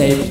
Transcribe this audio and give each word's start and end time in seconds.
Mixtape, 0.00 0.29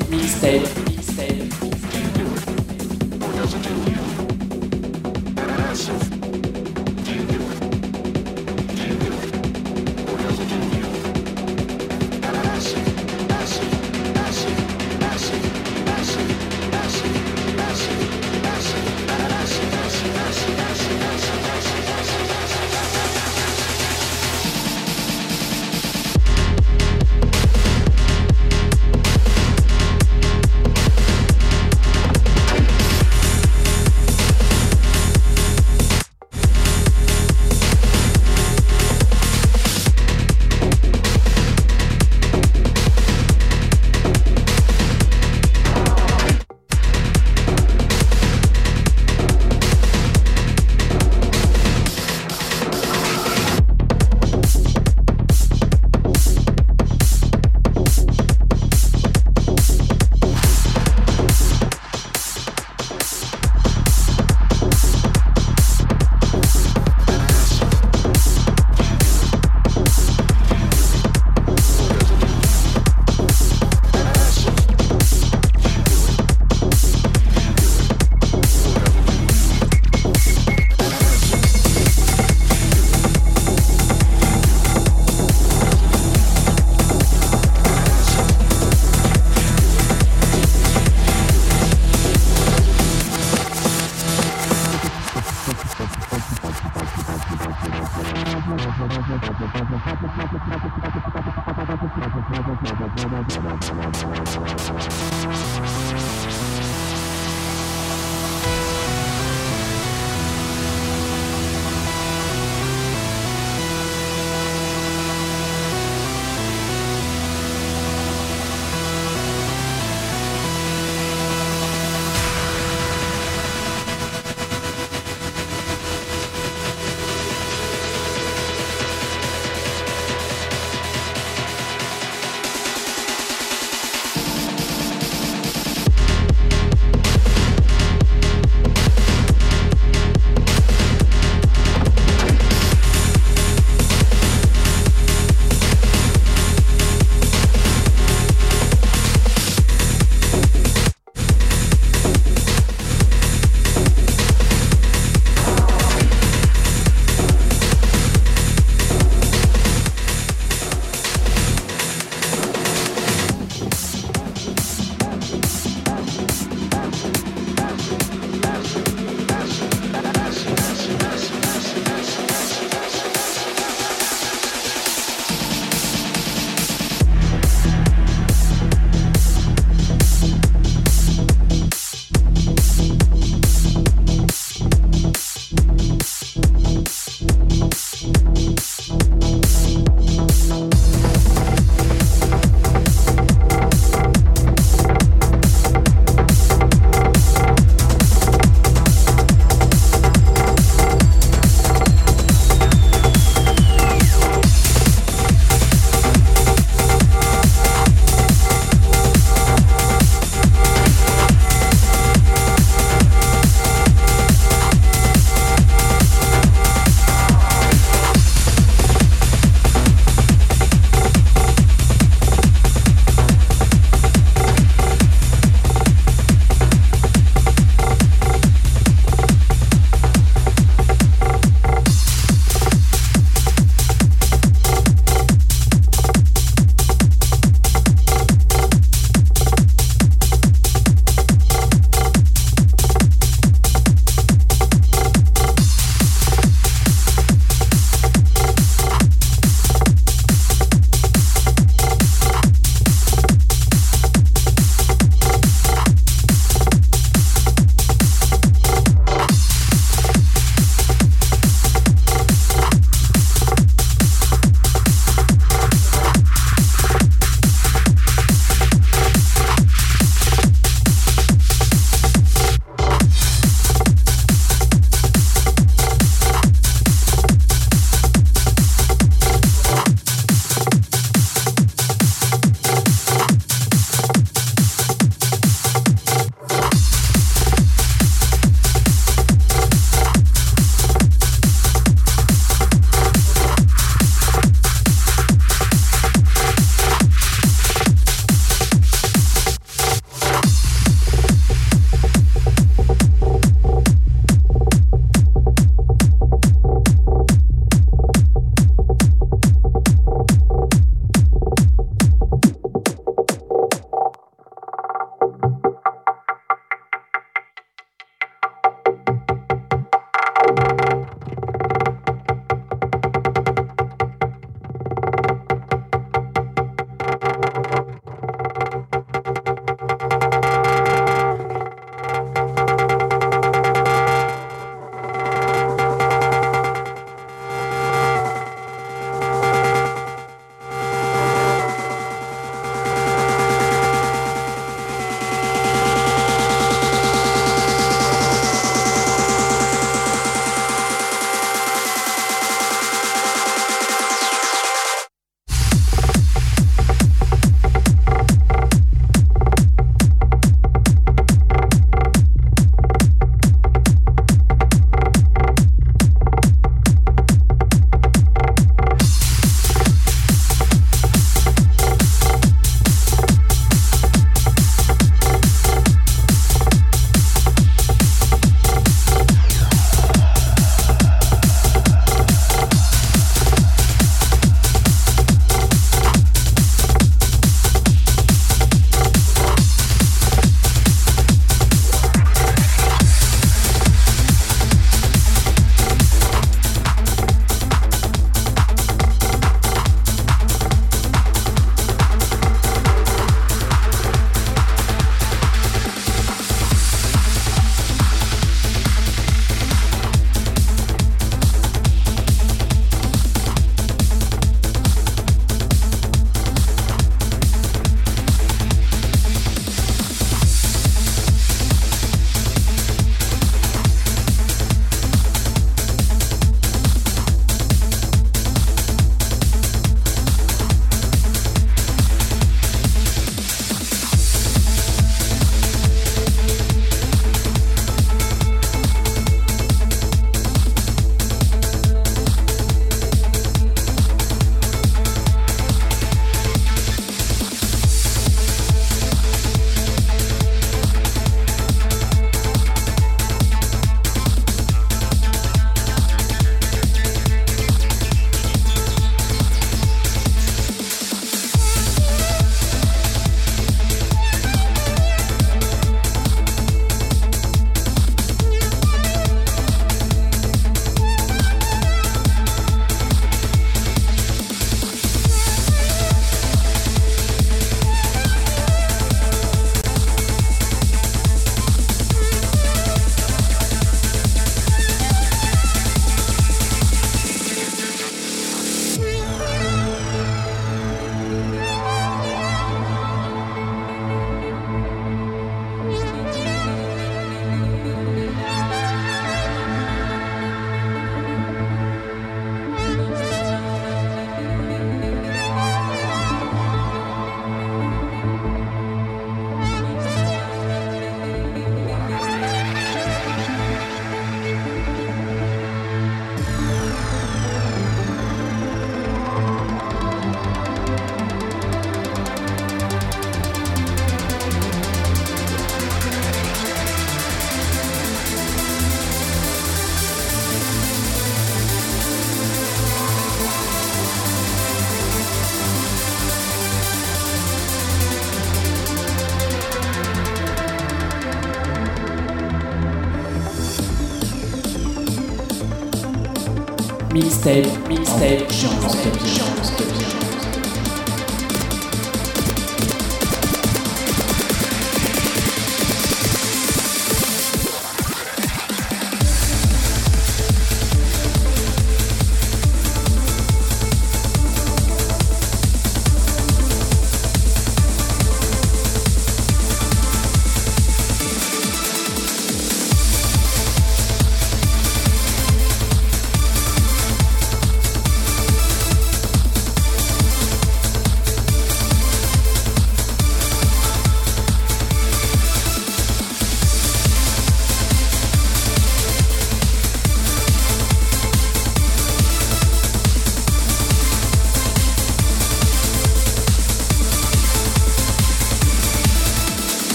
Mixtape, 547.11 547.67
mixtape, 547.87 548.45
genre, 548.53 548.87
genre, 549.25 549.98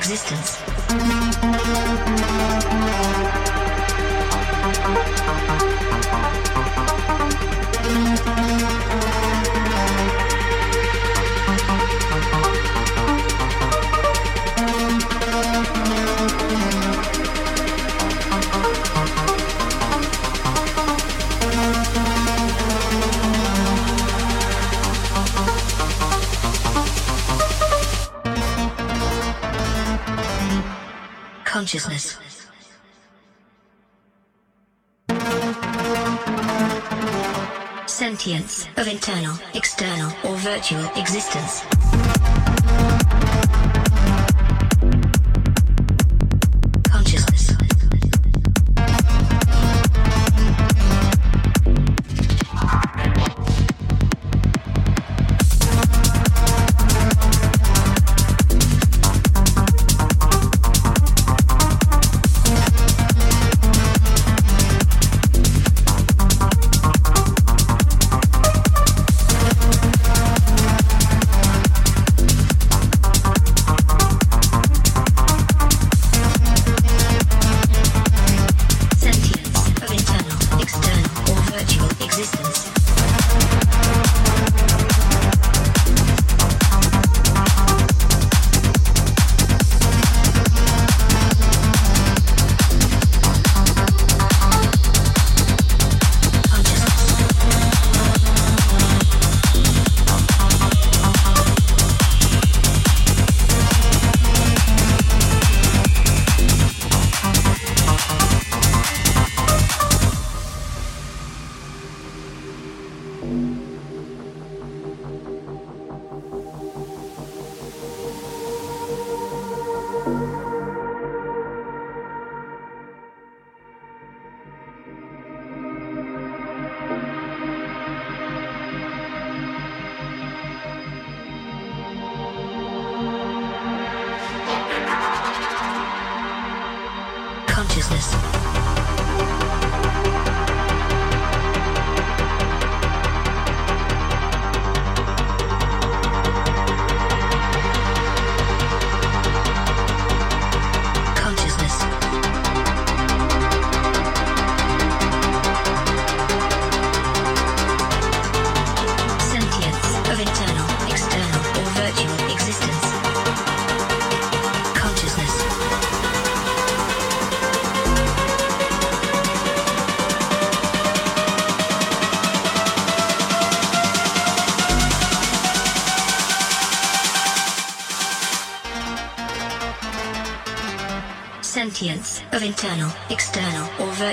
existence. 0.00 0.59
your 40.70 40.88
existence. 40.96 41.69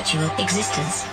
spiritual 0.07 0.31
existence. 0.39 1.06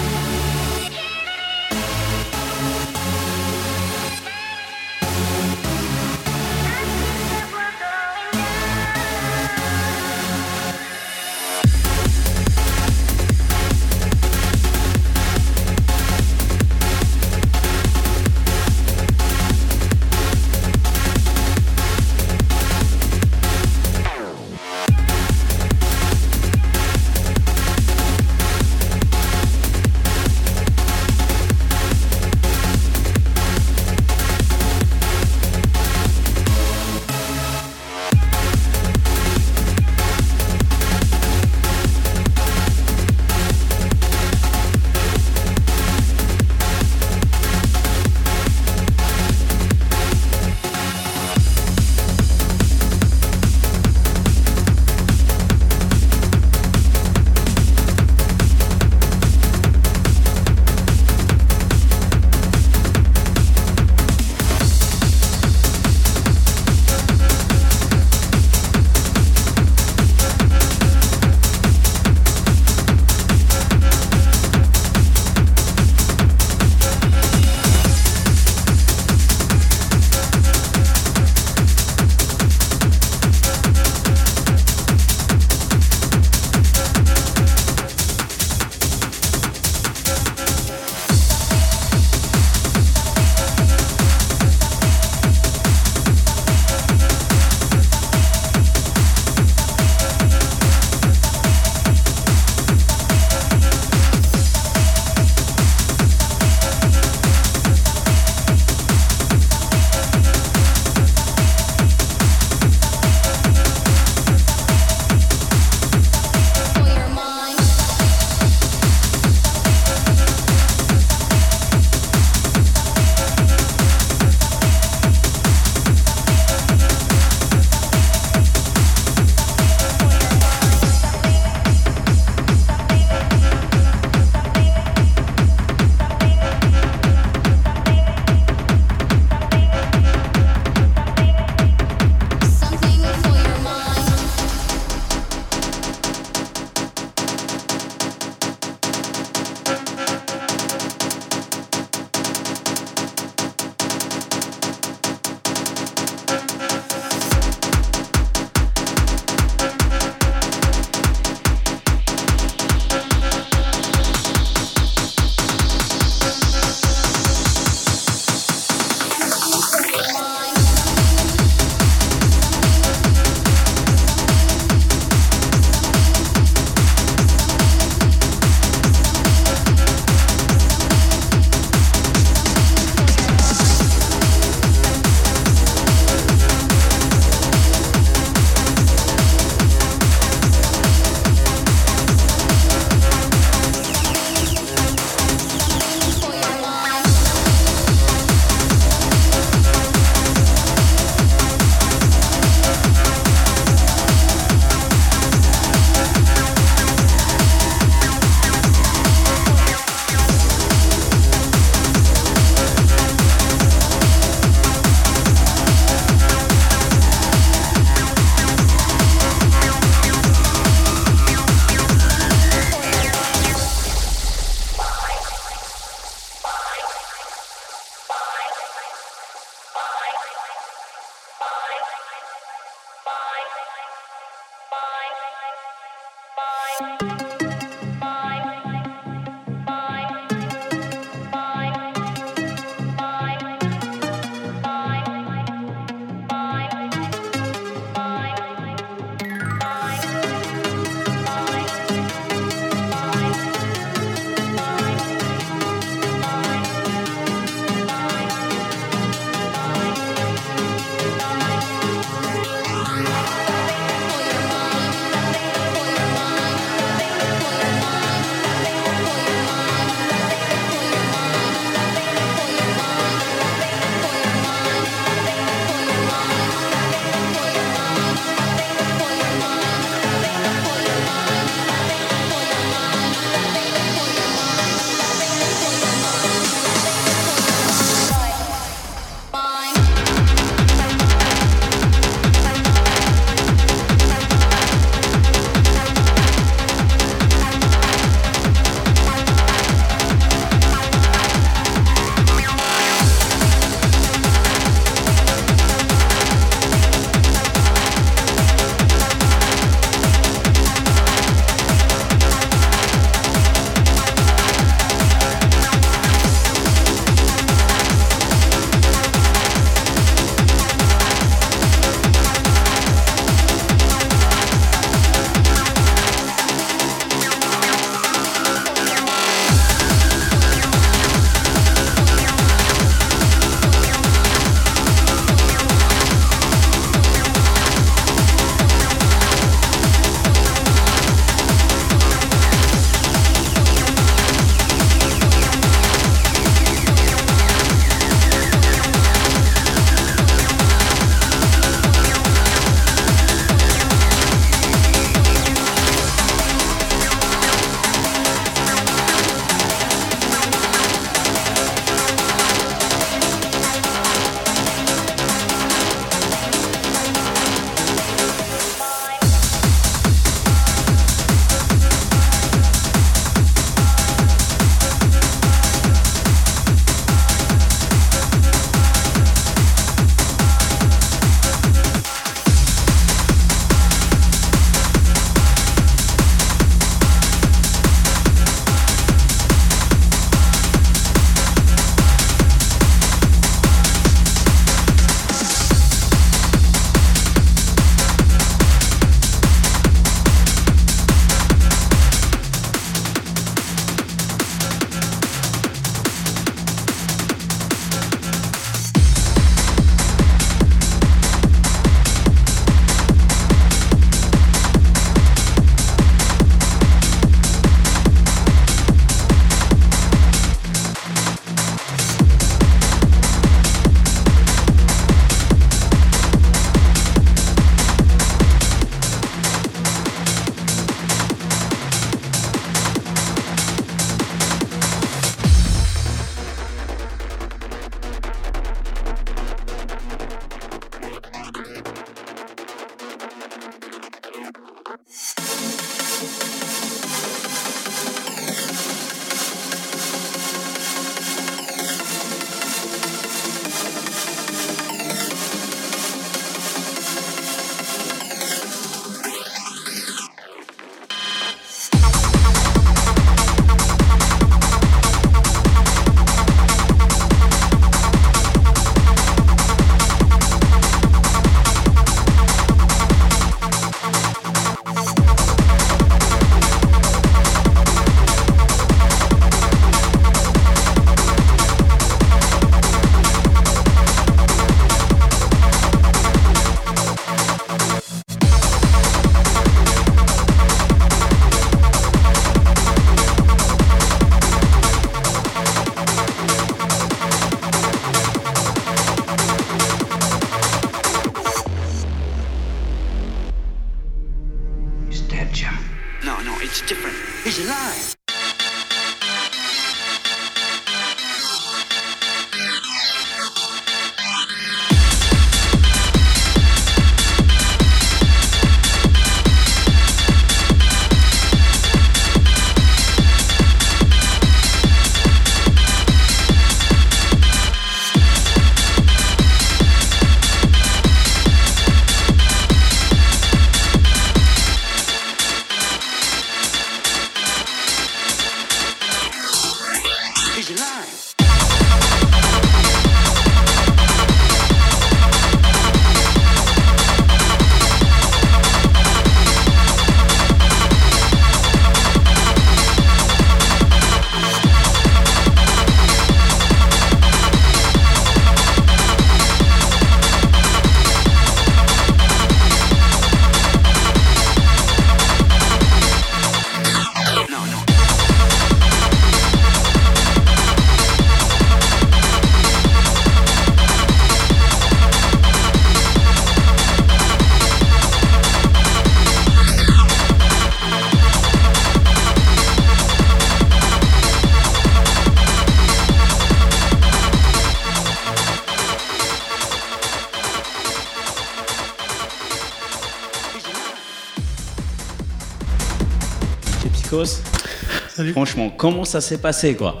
Salut. 598.28 598.32
franchement, 598.32 598.70
comment 598.76 599.04
ça 599.04 599.20
s'est 599.20 599.38
passé 599.38 599.74
quoi 599.74 600.00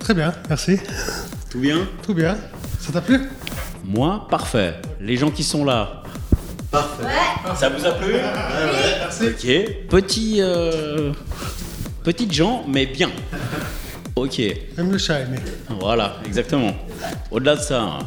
Très 0.00 0.14
bien, 0.14 0.32
merci. 0.48 0.78
Tout 1.50 1.60
bien 1.60 1.86
Tout 2.02 2.14
bien. 2.14 2.36
Ça 2.80 2.92
t'a 2.92 3.00
plu 3.00 3.20
Moi, 3.84 4.26
parfait. 4.28 4.74
Les 5.00 5.16
gens 5.16 5.30
qui 5.30 5.44
sont 5.44 5.64
là. 5.64 6.02
Parfait. 6.70 7.04
Ça 7.56 7.68
vous 7.68 7.86
a 7.86 7.92
plu 7.92 8.14
Merci. 8.98 9.26
Ok. 9.28 9.88
Petit, 9.88 10.36
euh, 10.40 11.12
petites 12.02 12.32
gens, 12.32 12.64
mais 12.66 12.86
bien. 12.86 13.10
Ok. 14.16 14.40
Même 14.76 14.90
le 14.90 14.98
chat 14.98 15.16
a 15.16 15.20
aimé. 15.20 15.38
Voilà, 15.80 16.16
exactement. 16.26 16.74
Au-delà 17.30 17.56
de 17.56 17.60
ça, 17.60 17.98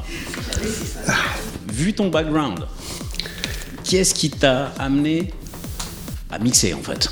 vu 1.72 1.94
ton 1.94 2.10
background, 2.10 2.60
qu'est-ce 3.84 4.14
qui 4.14 4.30
t'a 4.32 4.74
amené 4.80 5.32
à 6.32 6.40
mixer 6.40 6.74
en 6.74 6.82
fait? 6.82 7.10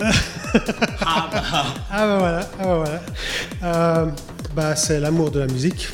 Ah 1.92 2.06
bah 2.06 2.18
voilà, 2.18 2.50
ah 2.58 2.64
bah 2.64 2.76
voilà. 2.76 3.02
Euh, 3.62 4.06
bah, 4.54 4.76
c'est 4.76 5.00
l'amour 5.00 5.30
de 5.30 5.40
la 5.40 5.46
musique. 5.46 5.88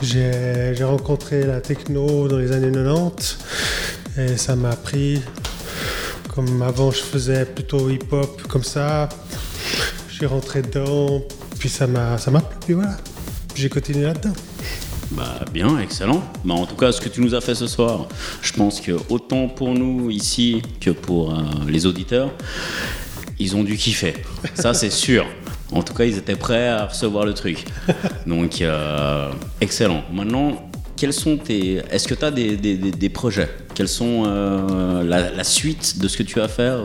J'ai 0.00 0.84
rencontré 0.84 1.44
la 1.44 1.60
techno 1.60 2.28
dans 2.28 2.38
les 2.38 2.52
années 2.52 2.70
90 2.70 3.38
et 4.18 4.36
ça 4.36 4.56
m'a 4.56 4.70
appris. 4.70 5.22
Comme 6.34 6.62
avant 6.62 6.90
je 6.90 7.02
faisais 7.02 7.44
plutôt 7.44 7.90
hip-hop 7.90 8.42
comme 8.48 8.62
ça, 8.62 9.08
je 10.08 10.14
suis 10.14 10.26
rentré 10.26 10.62
dedans, 10.62 11.22
puis 11.58 11.68
ça 11.68 11.86
m'a 11.86 12.16
plu, 12.60 12.74
voilà. 12.74 12.96
J'ai 13.54 13.68
continué 13.68 14.04
là-dedans. 14.04 14.34
Bah 15.12 15.40
bien, 15.52 15.78
excellent. 15.78 16.22
Bah, 16.44 16.54
en 16.54 16.66
tout 16.66 16.74
cas, 16.76 16.92
ce 16.92 17.00
que 17.00 17.08
tu 17.08 17.20
nous 17.22 17.34
as 17.34 17.40
fait 17.40 17.54
ce 17.54 17.66
soir, 17.66 18.06
je 18.42 18.52
pense 18.52 18.80
que 18.80 18.92
autant 19.08 19.48
pour 19.48 19.72
nous 19.72 20.10
ici 20.10 20.60
que 20.80 20.90
pour 20.90 21.32
euh, 21.32 21.42
les 21.66 21.86
auditeurs, 21.86 22.30
ils 23.38 23.56
ont 23.56 23.64
dû 23.64 23.76
kiffer. 23.76 24.14
Ça, 24.54 24.74
c'est 24.74 24.90
sûr. 25.06 25.24
En 25.72 25.82
tout 25.82 25.94
cas, 25.94 26.04
ils 26.04 26.16
étaient 26.18 26.36
prêts 26.36 26.68
à 26.68 26.86
recevoir 26.86 27.24
le 27.24 27.34
truc. 27.34 27.64
Donc, 28.26 28.60
euh, 28.60 29.30
excellent. 29.60 30.02
Maintenant, 30.12 30.70
quels 30.96 31.12
sont 31.12 31.36
tes. 31.36 31.82
Est-ce 31.90 32.08
que 32.08 32.14
tu 32.14 32.24
as 32.24 32.30
des, 32.30 32.56
des- 32.56 32.76
des- 32.76 32.90
des 32.90 33.08
projets? 33.08 33.48
Quels 33.74 33.88
sont 33.88 34.24
euh, 34.26 35.04
la, 35.04 35.30
la 35.30 35.44
suite 35.44 36.00
de 36.00 36.08
ce 36.08 36.16
que 36.16 36.22
tu 36.24 36.38
vas 36.38 36.48
faire 36.48 36.80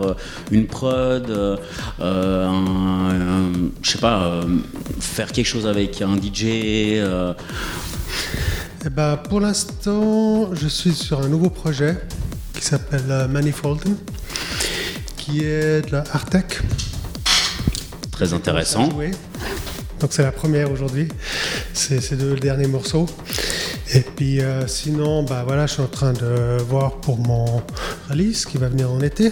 Une 0.52 0.68
prod 0.68 1.30
euh, 1.30 1.58
un- 2.00 2.52
un- 2.52 3.52
Je 3.82 3.90
sais 3.92 3.98
pas, 3.98 4.22
euh, 4.26 4.44
faire 5.00 5.32
quelque 5.32 5.48
chose 5.48 5.66
avec 5.66 6.02
un 6.02 6.16
DJ 6.16 7.00
Eh 8.86 8.90
ben, 8.90 9.18
pour 9.18 9.40
l'instant, 9.40 10.54
je 10.54 10.68
suis 10.68 10.94
sur 10.94 11.22
un 11.22 11.30
nouveau 11.30 11.50
projet 11.50 11.98
qui 12.54 12.62
s'appelle 12.62 13.06
euh, 13.10 13.28
Manifolden, 13.28 13.96
qui 15.16 15.44
est 15.44 15.86
de 15.86 15.92
la 15.92 16.04
art 16.12 16.26
tech. 16.26 16.62
Très 18.12 18.34
intéressant. 18.34 18.90
Donc 20.00 20.12
c'est 20.12 20.24
la 20.24 20.34
première 20.34 20.70
aujourd'hui. 20.70 21.08
C'est 21.74 22.02
ces 22.02 22.18
deux 22.18 22.36
derniers 22.36 22.68
morceaux. 22.68 23.06
Et 23.94 24.02
puis 24.02 24.42
euh, 24.42 24.68
sinon, 24.68 25.24
bah 25.24 25.44
voilà, 25.46 25.66
je 25.66 25.74
suis 25.74 25.82
en 25.82 25.88
train 25.88 26.14
de 26.14 26.58
voir 26.68 26.98
pour 26.98 27.20
mon 27.20 27.62
release 28.10 28.46
qui 28.46 28.58
va 28.58 28.68
venir 28.68 28.92
en 28.92 29.00
été. 29.02 29.32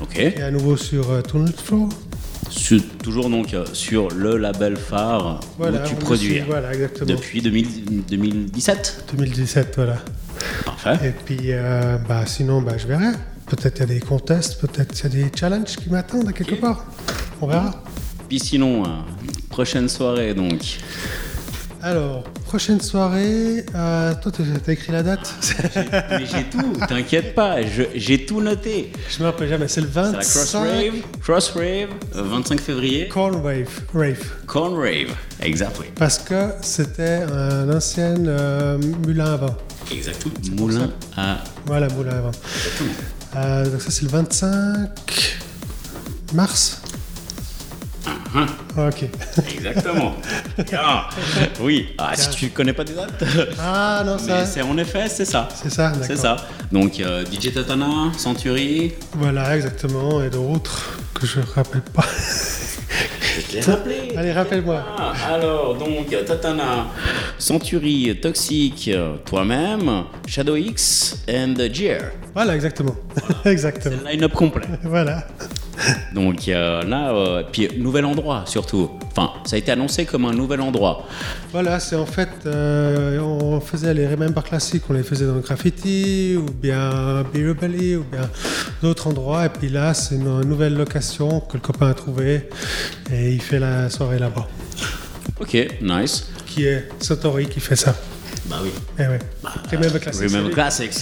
Ok. 0.00 0.18
Et 0.18 0.42
à 0.42 0.50
nouveau 0.50 0.76
sur 0.76 1.10
euh, 1.10 1.22
Tunnel 1.22 1.52
Flow. 1.52 1.88
Sur- 2.64 2.80
toujours 3.02 3.28
donc 3.28 3.52
euh, 3.52 3.66
sur 3.74 4.08
le 4.08 4.38
label 4.38 4.78
phare 4.78 5.40
Voilà, 5.58 5.84
où 5.84 5.86
tu 5.86 5.94
produis 5.96 6.40
voilà, 6.48 6.70
depuis 7.06 7.42
2000 7.42 8.04
2017. 8.08 9.04
2017, 9.12 9.72
voilà. 9.76 9.98
Parfait. 10.64 11.08
Et 11.08 11.10
puis 11.10 11.52
euh, 11.52 11.98
bah 12.08 12.24
sinon, 12.24 12.62
bah 12.62 12.78
je 12.78 12.86
verrai. 12.86 13.12
Peut-être 13.48 13.76
il 13.76 13.80
y 13.80 13.82
a 13.82 13.86
des 13.86 14.00
contests, 14.00 14.58
peut-être 14.62 14.98
il 14.98 15.02
y 15.02 15.06
a 15.24 15.26
des 15.26 15.38
challenges 15.38 15.76
qui 15.76 15.90
m'attendent 15.90 16.28
à 16.28 16.32
quelque 16.32 16.54
part. 16.54 16.86
On 17.42 17.48
verra. 17.48 17.82
Puis 18.30 18.40
sinon, 18.40 18.82
euh, 18.82 18.88
prochaine 19.50 19.90
soirée 19.90 20.32
donc. 20.32 20.78
Alors, 21.86 22.22
prochaine 22.46 22.80
soirée, 22.80 23.62
euh, 23.74 24.14
toi 24.22 24.32
t'as 24.64 24.72
écrit 24.72 24.90
la 24.90 25.02
date 25.02 25.34
Mais 26.12 26.24
j'ai 26.24 26.44
tout, 26.44 26.72
t'inquiète 26.88 27.34
pas, 27.34 27.56
j'ai 27.94 28.24
tout 28.24 28.40
noté. 28.40 28.90
Je 29.10 29.20
me 29.22 29.26
rappelle 29.26 29.50
jamais, 29.50 29.68
c'est 29.68 29.82
le 29.82 29.88
C'est 29.92 30.00
la 30.00 30.12
25 30.12 30.30
Cross 30.30 30.54
Rave, 30.54 30.94
Cross 31.20 31.50
Rave, 31.50 31.88
euh, 32.16 32.22
25 32.22 32.58
février, 32.58 33.06
Corn 33.08 33.34
Wave. 33.34 33.68
Rave. 33.92 34.24
Corn 34.46 34.74
Rave. 34.78 35.14
Exactly. 35.42 35.88
Parce 35.94 36.16
que 36.20 36.52
c'était 36.62 37.20
un 37.30 37.70
ancien 37.70 38.16
euh, 38.28 38.78
moulin 39.06 39.34
à 39.34 39.36
vent. 39.36 39.56
Exactement. 39.92 40.34
Moulin 40.52 40.90
à. 41.18 41.44
Voilà, 41.66 41.88
moulin 41.88 42.12
à 42.12 42.20
vent. 42.22 42.30
Euh, 43.36 43.68
donc 43.70 43.82
ça 43.82 43.90
c'est 43.90 44.04
le 44.04 44.08
25 44.08 44.88
mars. 46.32 46.80
Ok. 48.76 49.04
Exactement. 49.54 50.14
Ah, 50.76 51.08
oui. 51.60 51.94
Ah, 51.98 52.12
si 52.16 52.30
tu 52.30 52.50
connais 52.50 52.72
pas 52.72 52.84
des 52.84 52.94
dates. 52.94 53.24
Ah 53.60 54.02
non, 54.04 54.18
ça. 54.18 54.44
c'est 54.44 54.62
en 54.62 54.76
effet, 54.78 55.08
c'est 55.08 55.24
ça. 55.24 55.48
C'est 55.54 55.70
ça, 55.70 55.92
C'est 56.02 56.16
ça. 56.16 56.36
Donc 56.72 57.00
euh, 57.00 57.24
DJ 57.24 57.52
Tatana, 57.52 58.10
Century. 58.16 58.92
Voilà, 59.14 59.54
exactement. 59.56 60.22
Et 60.22 60.30
d'autres 60.30 60.98
que 61.14 61.26
je 61.26 61.40
rappelle 61.54 61.82
pas. 61.82 62.04
Je 63.48 63.54
l'ai 63.54 63.60
rappelé. 63.60 64.12
Allez, 64.16 64.32
rappelle-moi. 64.32 64.84
Ah, 64.96 65.12
alors, 65.32 65.76
donc, 65.76 66.08
Tatana, 66.26 66.86
Century, 67.38 68.16
Toxic, 68.20 68.88
euh, 68.88 69.16
toi-même, 69.24 70.04
Shadow 70.26 70.56
X 70.56 71.24
and 71.28 71.54
Jer. 71.72 72.12
Voilà, 72.34 72.54
exactement. 72.54 72.94
C'est 73.42 73.50
exactement. 73.50 73.96
le 74.04 74.10
line-up 74.10 74.32
complet. 74.32 74.66
Voilà. 74.84 75.26
Donc 76.14 76.48
euh, 76.48 76.82
là, 76.82 77.12
euh, 77.12 77.42
puis 77.50 77.68
nouvel 77.78 78.04
endroit 78.04 78.44
surtout. 78.46 78.90
Enfin, 79.10 79.32
ça 79.44 79.56
a 79.56 79.58
été 79.58 79.72
annoncé 79.72 80.04
comme 80.04 80.24
un 80.24 80.32
nouvel 80.32 80.60
endroit. 80.60 81.06
Voilà, 81.52 81.78
c'est 81.80 81.96
en 81.96 82.06
fait, 82.06 82.30
euh, 82.46 83.20
on 83.20 83.60
faisait 83.60 83.94
les 83.94 84.06
Remember 84.06 84.42
classiques, 84.42 84.84
on 84.88 84.92
les 84.92 85.02
faisait 85.02 85.26
dans 85.26 85.34
le 85.34 85.40
graffiti, 85.40 86.36
ou 86.36 86.46
bien 86.50 87.24
Beer 87.32 87.54
Belly, 87.54 87.96
ou 87.96 88.04
bien 88.04 88.28
d'autres 88.82 89.06
endroits. 89.06 89.46
Et 89.46 89.48
puis 89.48 89.68
là, 89.68 89.94
c'est 89.94 90.16
une 90.16 90.40
nouvelle 90.40 90.74
location 90.74 91.40
que 91.40 91.54
le 91.54 91.60
copain 91.60 91.90
a 91.90 91.94
trouvée, 91.94 92.48
et 93.12 93.32
il 93.32 93.40
fait 93.40 93.60
la 93.60 93.88
soirée 93.88 94.18
là-bas. 94.18 94.48
Ok, 95.40 95.56
nice. 95.80 96.28
Qui 96.46 96.66
est 96.66 96.88
Satori 97.00 97.46
qui 97.46 97.60
fait 97.60 97.76
ça. 97.76 97.94
Bah 98.46 98.56
oui. 98.62 98.70
Eh 98.98 99.02
ouais. 99.02 99.18
Remember 99.70 100.00
classiques. 100.00 100.30
Remember 100.30 100.52
Classics. 100.52 100.94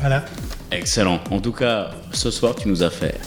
Voilà. 0.00 0.24
Excellent. 0.70 1.20
En 1.30 1.40
tout 1.40 1.52
cas, 1.52 1.90
ce 2.12 2.30
soir, 2.30 2.54
tu 2.54 2.68
nous 2.68 2.82
as 2.82 2.90
fait 2.90 3.18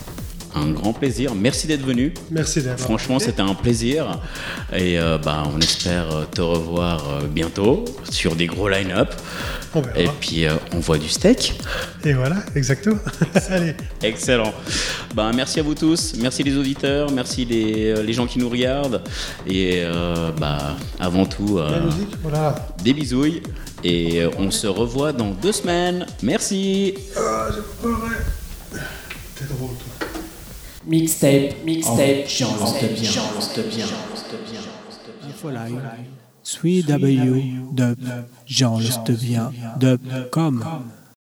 un 0.55 0.71
grand 0.71 0.93
plaisir. 0.93 1.33
Merci 1.35 1.67
d'être 1.67 1.85
venu. 1.85 2.13
Merci 2.29 2.61
d'avoir. 2.61 2.79
Franchement, 2.79 3.19
c'était 3.19 3.41
un 3.41 3.53
plaisir. 3.53 4.19
Et 4.73 4.99
euh, 4.99 5.17
bah, 5.17 5.43
on 5.53 5.59
espère 5.59 6.11
euh, 6.11 6.25
te 6.25 6.41
revoir 6.41 7.03
euh, 7.09 7.27
bientôt 7.27 7.85
sur 8.09 8.35
des 8.35 8.47
gros 8.47 8.69
line-up. 8.69 9.13
Et 9.95 10.07
puis, 10.19 10.45
euh, 10.45 10.55
on 10.73 10.79
voit 10.79 10.97
du 10.97 11.07
steak. 11.07 11.59
Et 12.03 12.13
voilà, 12.13 12.37
exactement. 12.55 12.97
Allez, 13.49 13.75
Excellent. 14.03 14.53
Ben, 15.15 15.31
merci 15.33 15.59
à 15.59 15.63
vous 15.63 15.75
tous. 15.75 16.13
Merci 16.19 16.43
les 16.43 16.57
auditeurs. 16.57 17.11
Merci 17.11 17.45
les, 17.45 18.03
les 18.03 18.13
gens 18.13 18.27
qui 18.27 18.39
nous 18.39 18.49
regardent. 18.49 19.01
Et 19.47 19.81
euh, 19.83 20.31
bah, 20.37 20.75
avant 20.99 21.25
tout, 21.25 21.57
la 21.57 21.79
musique, 21.79 22.15
voilà. 22.21 22.67
des 22.83 22.93
bisouilles. 22.93 23.41
Et 23.83 24.21
on 24.37 24.51
se 24.51 24.67
revoit 24.67 25.13
dans 25.13 25.31
deux 25.31 25.51
semaines. 25.53 26.05
Merci. 26.21 26.93
Ah, 27.17 27.47
j'ai. 27.53 27.61
T'es 29.35 29.45
drôle, 29.45 29.69
toi. 29.69 30.07
Mixtape, 30.87 31.55
mixtape, 31.65 32.25
Jean 32.27 32.47
bien, 32.93 33.11
Jean 33.11 33.23
bien. 33.69 33.85
Infolive, 35.27 35.81
3W, 36.43 37.73
dub, 37.73 37.97
Jean 38.47 38.79
Dub.com. 39.79 40.63